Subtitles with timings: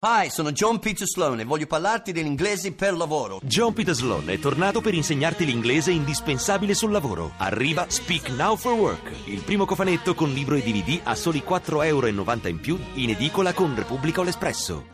[0.00, 3.40] Hi, sono John Peter Sloan e voglio parlarti dell'inglese per lavoro.
[3.42, 7.32] John Peter Sloan è tornato per insegnarti l'inglese indispensabile sul lavoro.
[7.38, 11.84] Arriva Speak Now for Work, il primo cofanetto con libro e DVD a soli 4,90
[11.86, 14.86] euro in più in edicola con Repubblica o l'Espresso.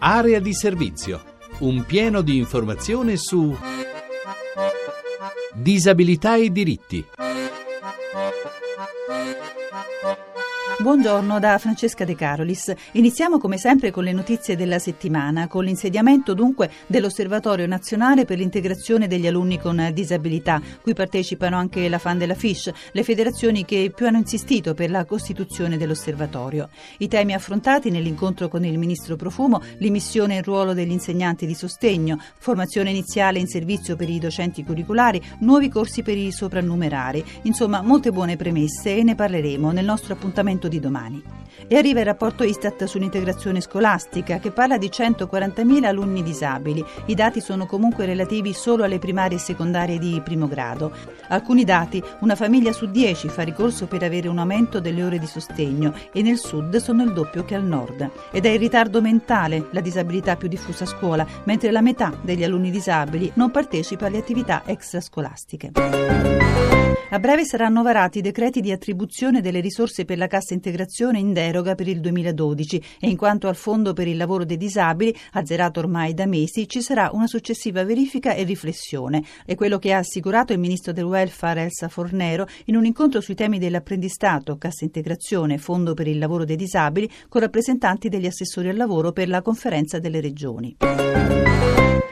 [0.00, 1.22] Area di servizio.
[1.58, 3.56] Un pieno di informazione su
[5.52, 7.06] disabilità e diritti.
[10.84, 12.70] Buongiorno da Francesca De Carolis.
[12.92, 19.06] Iniziamo come sempre con le notizie della settimana, con l'insediamento dunque dell'Osservatorio Nazionale per l'integrazione
[19.06, 24.06] degli alunni con disabilità, cui partecipano anche la FAN della FISH, le federazioni che più
[24.06, 26.68] hanno insistito per la costituzione dell'osservatorio.
[26.98, 32.20] I temi affrontati nell'incontro con il ministro Profumo, l'immissione in ruolo degli insegnanti di sostegno,
[32.36, 38.12] formazione iniziale in servizio per i docenti curriculari, nuovi corsi per i soprannumerari, insomma molte
[38.12, 41.22] buone premesse e ne parleremo nel nostro appuntamento di di domani.
[41.68, 46.84] E arriva il rapporto Istat sull'integrazione scolastica che parla di 140.000 alunni disabili.
[47.06, 50.92] I dati sono comunque relativi solo alle primarie e secondarie di primo grado.
[51.28, 55.26] Alcuni dati, una famiglia su 10 fa ricorso per avere un aumento delle ore di
[55.26, 58.10] sostegno e nel sud sono il doppio che al nord.
[58.32, 62.44] Ed è il ritardo mentale la disabilità più diffusa a scuola, mentre la metà degli
[62.44, 65.70] alunni disabili non partecipa alle attività extrascolastiche.
[67.14, 70.63] A breve saranno varati i decreti di attribuzione delle risorse per la cassa integrazione
[71.18, 75.14] in deroga per il 2012 e in quanto al fondo per il lavoro dei disabili,
[75.32, 79.22] azzerato ormai da mesi, ci sarà una successiva verifica e riflessione.
[79.44, 83.34] È quello che ha assicurato il ministro del welfare Elsa Fornero in un incontro sui
[83.34, 88.76] temi dell'apprendistato, cassa integrazione, fondo per il lavoro dei disabili con rappresentanti degli assessori al
[88.76, 90.76] lavoro per la conferenza delle regioni.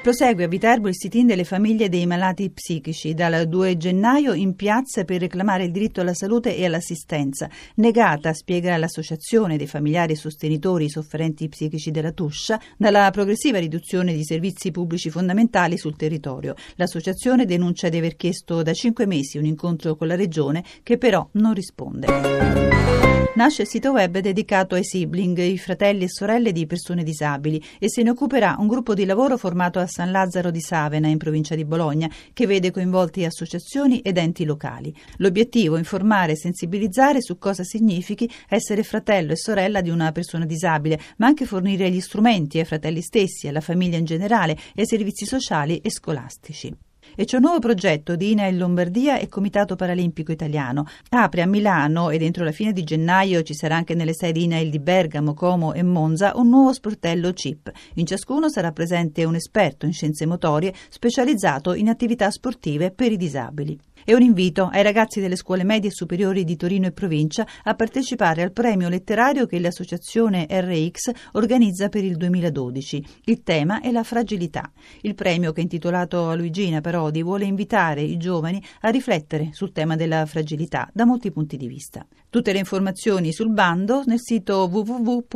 [0.03, 5.05] Prosegue a Viterbo il sit-in delle famiglie dei malati psichici dal 2 gennaio in piazza
[5.05, 7.49] per reclamare il diritto alla salute e all'assistenza.
[7.77, 14.25] Negata, spiega l'associazione dei familiari e sostenitori sofferenti psichici della Tuscia, dalla progressiva riduzione di
[14.25, 16.57] servizi pubblici fondamentali sul territorio.
[16.75, 21.29] L'associazione denuncia di aver chiesto da cinque mesi un incontro con la regione che però
[21.35, 23.12] non risponde.
[23.35, 27.89] Nasce il sito web dedicato ai sibling, i fratelli e sorelle di persone disabili, e
[27.89, 31.55] se ne occuperà un gruppo di lavoro formato a San Lazzaro di Savena, in provincia
[31.55, 34.95] di Bologna, che vede coinvolti associazioni ed enti locali.
[35.17, 40.45] L'obiettivo è informare e sensibilizzare su cosa significhi essere fratello e sorella di una persona
[40.45, 44.87] disabile, ma anche fornire gli strumenti ai fratelli stessi, alla famiglia in generale e ai
[44.87, 46.92] servizi sociali e scolastici.
[47.15, 50.87] E c'è un nuovo progetto di INA in Lombardia e Comitato Paralimpico Italiano.
[51.11, 54.71] Apre a Milano e dentro la fine di gennaio ci sarà anche nelle sedi INAIL
[54.71, 57.71] di Bergamo, Como e Monza un nuovo sportello CIP.
[57.95, 63.19] In ciascuno sarà presente un esperto in scienze motorie specializzato in attività sportive per i
[63.19, 67.47] disabili e un invito ai ragazzi delle scuole medie e superiori di Torino e provincia
[67.65, 73.05] a partecipare al premio letterario che l'associazione RX organizza per il 2012.
[73.25, 74.71] Il tema è la fragilità.
[75.03, 79.73] Il premio, che è intitolato a Luigina Parodi, vuole invitare i giovani a riflettere sul
[79.73, 82.07] tema della fragilità da molti punti di vista.
[82.29, 85.31] Tutte le informazioni sul bando nel sito www.rx.org.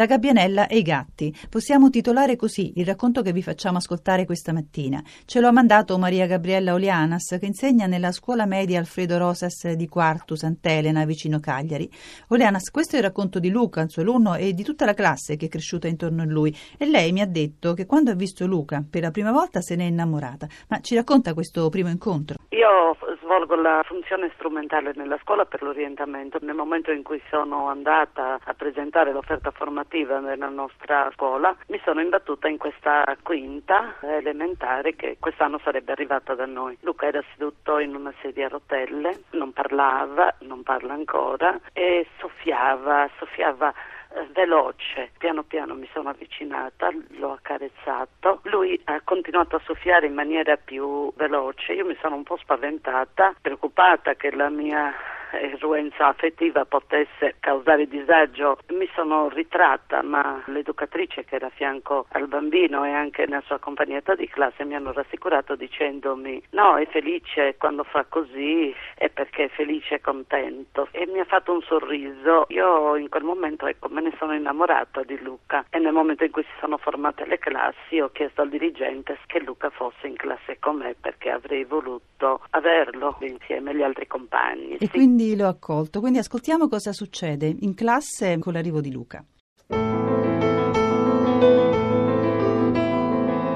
[0.00, 1.30] La gabbianella e i gatti.
[1.50, 5.02] Possiamo titolare così il racconto che vi facciamo ascoltare questa mattina.
[5.26, 9.88] Ce lo ha mandato Maria Gabriella Olianas, che insegna nella scuola media Alfredo Rosas di
[9.88, 11.86] Quartu, Sant'Elena, vicino Cagliari.
[12.28, 15.36] Olianas, questo è il racconto di Luca, il suo alunno, e di tutta la classe
[15.36, 16.56] che è cresciuta intorno a lui.
[16.78, 19.76] E lei mi ha detto che quando ha visto Luca per la prima volta se
[19.76, 20.46] n'è innamorata.
[20.70, 22.36] Ma ci racconta questo primo incontro?
[22.48, 26.38] Io svolgo la funzione strumentale nella scuola per l'orientamento.
[26.40, 31.80] Nel momento in cui sono andata a presentare l'offerta formativa, formativa nella nostra scuola, mi
[31.84, 36.78] sono imbattuta in questa quinta elementare che quest'anno sarebbe arrivata da noi.
[36.82, 43.10] Luca era seduto in una sedia a rotelle, non parlava, non parla ancora e soffiava,
[43.18, 43.74] soffiava
[44.14, 45.10] eh, veloce.
[45.18, 48.40] Piano piano mi sono avvicinata, l'ho accarezzato.
[48.44, 51.72] Lui ha continuato a soffiare in maniera più veloce.
[51.72, 54.94] Io mi sono un po' spaventata, preoccupata che la mia
[55.38, 62.26] influenza affettiva potesse causare disagio, mi sono ritratta, ma l'educatrice che era a fianco al
[62.26, 67.56] bambino e anche nella sua accompagnata di classe mi hanno rassicurato dicendomi no, è felice
[67.56, 72.46] quando fa così è perché è felice e contento e mi ha fatto un sorriso.
[72.48, 76.30] Io in quel momento ecco, me ne sono innamorata di Luca e nel momento in
[76.30, 80.58] cui si sono formate le classi ho chiesto al dirigente che Luca fosse in classe
[80.58, 84.76] con me perché avrei voluto averlo insieme agli altri compagni.
[84.76, 84.90] E sì.
[84.90, 86.00] quindi quindi l'ho accolto.
[86.00, 89.24] Quindi ascoltiamo cosa succede in classe con l'arrivo di Luca.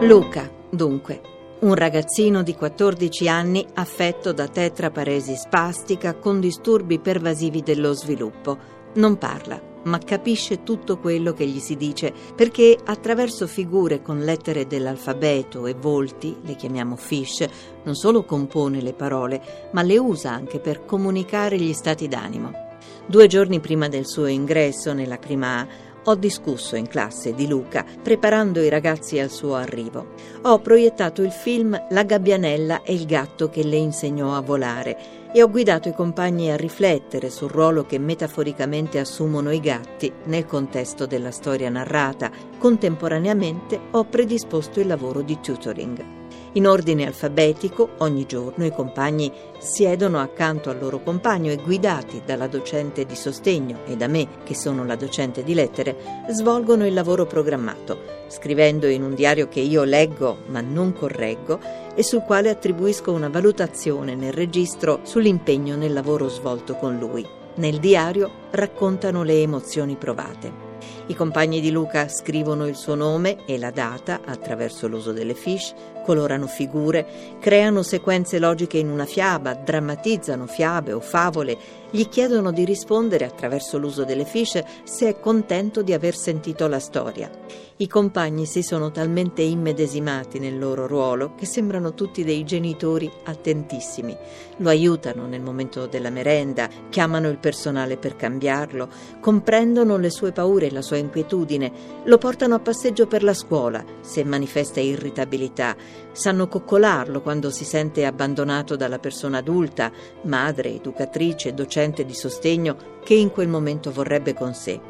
[0.00, 7.94] Luca, dunque, Un ragazzino di 14 anni affetto da tetraparesi spastica con disturbi pervasivi dello
[7.94, 8.58] sviluppo.
[8.96, 14.66] Non parla, ma capisce tutto quello che gli si dice perché attraverso figure con lettere
[14.66, 17.46] dell'alfabeto e volti, le chiamiamo fish,
[17.84, 22.62] non solo compone le parole, ma le usa anche per comunicare gli stati d'animo.
[23.06, 25.66] Due giorni prima del suo ingresso nella prima A,
[26.04, 30.14] ho discusso in classe di Luca, preparando i ragazzi al suo arrivo.
[30.42, 35.42] Ho proiettato il film La gabbianella e il gatto che le insegnò a volare e
[35.42, 41.06] ho guidato i compagni a riflettere sul ruolo che metaforicamente assumono i gatti nel contesto
[41.06, 42.30] della storia narrata.
[42.56, 46.23] Contemporaneamente ho predisposto il lavoro di tutoring.
[46.56, 52.46] In ordine alfabetico, ogni giorno i compagni siedono accanto al loro compagno e guidati dalla
[52.46, 55.96] docente di sostegno e da me, che sono la docente di lettere,
[56.28, 57.98] svolgono il lavoro programmato,
[58.28, 61.58] scrivendo in un diario che io leggo ma non correggo
[61.92, 67.26] e sul quale attribuisco una valutazione nel registro sull'impegno nel lavoro svolto con lui.
[67.56, 70.72] Nel diario raccontano le emozioni provate.
[71.06, 75.93] I compagni di Luca scrivono il suo nome e la data attraverso l'uso delle fiche,
[76.04, 81.56] colorano figure, creano sequenze logiche in una fiaba, drammatizzano fiabe o favole,
[81.90, 86.80] gli chiedono di rispondere attraverso l'uso delle fiche se è contento di aver sentito la
[86.80, 87.30] storia.
[87.76, 94.16] I compagni si sono talmente immedesimati nel loro ruolo che sembrano tutti dei genitori attentissimi.
[94.58, 98.88] Lo aiutano nel momento della merenda, chiamano il personale per cambiarlo,
[99.20, 101.72] comprendono le sue paure e la sua inquietudine,
[102.04, 105.74] lo portano a passeggio per la scuola se manifesta irritabilità,
[106.12, 109.90] sanno coccolarlo quando si sente abbandonato dalla persona adulta,
[110.22, 114.80] madre, educatrice, docente di sostegno che in quel momento vorrebbe con sé.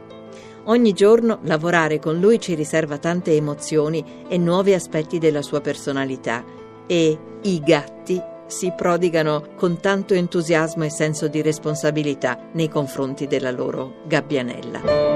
[0.67, 6.43] Ogni giorno lavorare con lui ci riserva tante emozioni e nuovi aspetti della sua personalità
[6.87, 13.51] e i gatti si prodigano con tanto entusiasmo e senso di responsabilità nei confronti della
[13.51, 15.14] loro gabbianella.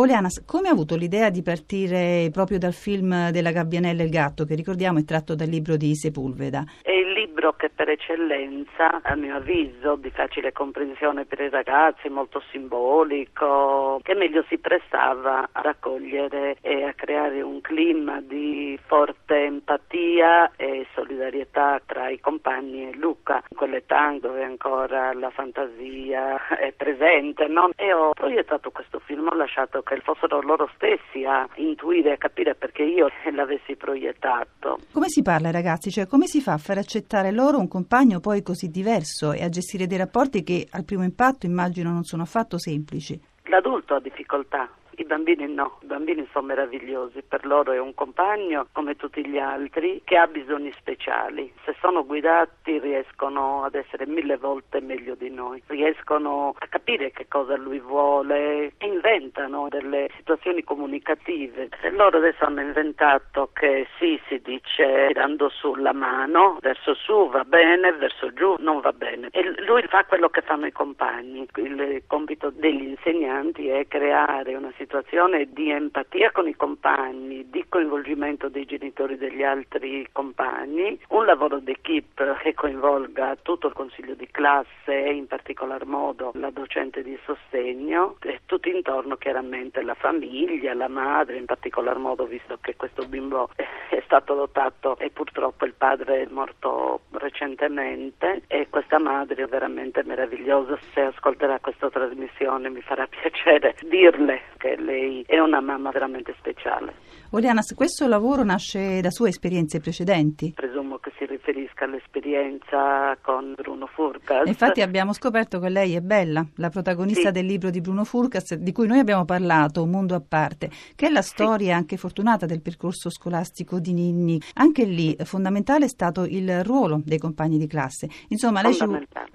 [0.00, 4.44] Oleanas, come ha avuto l'idea di partire proprio dal film della gabbianella e il gatto,
[4.44, 6.64] che ricordiamo è tratto dal libro di Sepulveda?
[6.84, 6.97] Il
[7.38, 14.00] libro che per eccellenza, a mio avviso, di facile comprensione per i ragazzi, molto simbolico,
[14.02, 20.86] che meglio si prestava a raccogliere e a creare un clima di forte empatia e
[20.94, 27.70] solidarietà tra i compagni e Luca, in quell'età dove ancora la fantasia è presente, no?
[27.76, 32.16] E ho proiettato questo film, ho lasciato che fossero loro stessi a intuire e a
[32.16, 34.78] capire perché io l'avessi proiettato.
[34.92, 35.90] Come si parla ai ragazzi?
[35.90, 39.48] Cioè come si fa a far accettare loro un compagno poi così diverso e a
[39.48, 43.20] gestire dei rapporti che al primo impatto immagino non sono affatto semplici?
[43.44, 48.66] L'adulto ha difficoltà i bambini no, i bambini sono meravigliosi, per loro è un compagno
[48.72, 51.52] come tutti gli altri che ha bisogni speciali.
[51.64, 57.28] Se sono guidati riescono ad essere mille volte meglio di noi, riescono a capire che
[57.28, 61.68] cosa lui vuole inventano delle situazioni comunicative.
[61.92, 67.44] Loro adesso hanno inventato che sì, si dice tirando su la mano, verso su va
[67.44, 69.28] bene, verso giù non va bene.
[69.30, 71.46] E lui fa quello che fanno i compagni.
[71.54, 77.62] Il compito degli insegnanti è creare una situazione situazione di empatia con i compagni, di
[77.68, 84.26] coinvolgimento dei genitori degli altri compagni, un lavoro d'equipe che coinvolga tutto il consiglio di
[84.30, 90.72] classe e in particolar modo la docente di sostegno e tutto intorno chiaramente la famiglia,
[90.72, 95.74] la madre, in particolar modo visto che questo bimbo è stato adottato e purtroppo il
[95.74, 100.78] padre è morto recentemente e questa madre è veramente meravigliosa.
[100.94, 106.92] Se ascolterà questa trasmissione mi farà piacere dirle che lei è una mamma veramente speciale.
[107.30, 110.52] Oriana, questo lavoro nasce da sue esperienze precedenti?
[110.54, 114.46] Presumo che si riferisca all'esperienza con Bruno Furcas.
[114.46, 117.32] Infatti abbiamo scoperto che lei è Bella, la protagonista sì.
[117.32, 121.06] del libro di Bruno Furcas, di cui noi abbiamo parlato, Un mondo a parte, che
[121.06, 121.72] è la storia sì.
[121.72, 124.40] anche fortunata del percorso scolastico di Ninni.
[124.54, 128.08] Anche lì fondamentale è stato il ruolo dei compagni di classe.
[128.28, 128.84] Insomma, lei ci,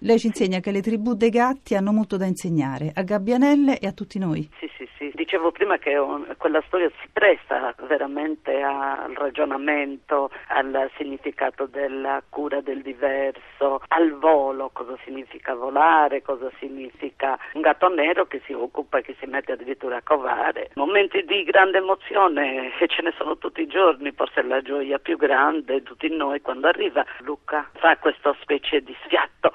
[0.04, 3.88] lei ci insegna che le tribù dei gatti hanno molto da insegnare a Gabbianelle e
[3.88, 4.50] a tutti noi.
[4.60, 5.12] Sì, sì, sì.
[5.16, 5.96] Dicevo prima che
[6.38, 14.72] quella storia si presta veramente al ragionamento, al significato della cura del diverso, al volo,
[14.74, 19.54] cosa significa volare, cosa significa un gatto nero che si occupa e che si mette
[19.54, 20.72] addirittura a covare.
[20.76, 25.16] Momenti di grande emozione e ce ne sono tutti i giorni, forse la gioia più
[25.16, 29.54] grande di tutti noi quando arriva Luca fa questa specie di sfiatto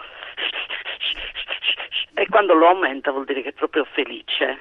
[2.14, 4.58] e quando lo aumenta vuol dire che è proprio felice.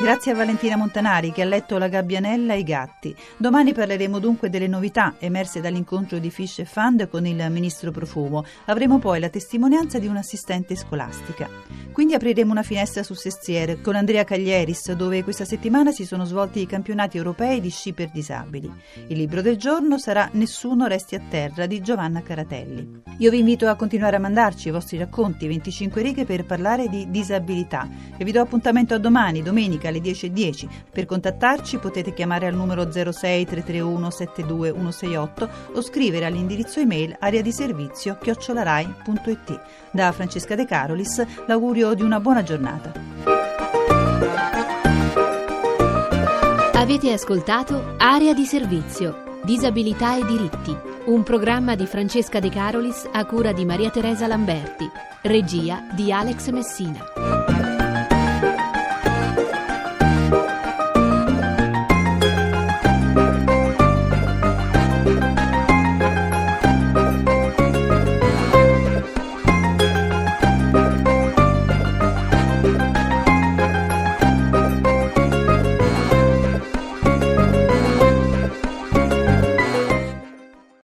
[0.00, 3.14] Grazie a Valentina Montanari che ha letto La gabbianella e i gatti.
[3.36, 8.42] Domani parleremo dunque delle novità emerse dall'incontro di Fish Fund con il ministro Profumo.
[8.64, 11.50] Avremo poi la testimonianza di un'assistente scolastica.
[11.92, 16.62] Quindi apriremo una finestra su Sestiere con Andrea Caglieris, dove questa settimana si sono svolti
[16.62, 18.72] i campionati europei di sci per disabili.
[19.08, 23.02] Il libro del giorno sarà Nessuno resti a terra di Giovanna Caratelli.
[23.18, 27.10] Io vi invito a continuare a mandarci i vostri racconti, 25 righe per parlare di
[27.10, 27.86] disabilità.
[28.16, 30.66] E vi do appuntamento a domani, domenica alle 10.10.
[30.90, 37.52] Per contattarci potete chiamare al numero 06 331 72168 o scrivere all'indirizzo email area di
[37.52, 39.60] servizio chiocciolarai.it.
[39.90, 42.92] Da Francesca De Carolis l'augurio di una buona giornata.
[46.74, 53.24] Avete ascoltato Area di servizio, disabilità e diritti, un programma di Francesca De Carolis a
[53.26, 54.90] cura di Maria Teresa Lamberti,
[55.22, 57.59] regia di Alex Messina.